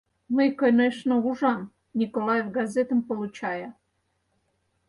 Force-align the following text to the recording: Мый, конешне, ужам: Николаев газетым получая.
Мый, 0.35 0.49
конешне, 0.59 1.15
ужам: 1.29 1.61
Николаев 1.99 2.47
газетым 2.57 2.99
получая. 3.09 3.69